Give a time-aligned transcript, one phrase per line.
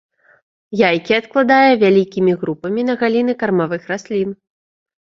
[0.89, 4.29] Яйкі адкладае вялікімі групамі на галіны кармавых раслін.